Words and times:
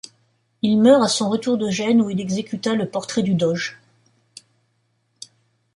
Il 0.63 0.81
meurt 0.81 1.03
à 1.03 1.07
son 1.07 1.29
retour 1.29 1.59
de 1.59 1.69
Gênes 1.69 2.01
où 2.01 2.09
il 2.09 2.19
exécuta 2.19 2.73
le 2.73 2.89
portrait 2.89 3.21
du 3.21 3.35
Doge. 3.35 3.79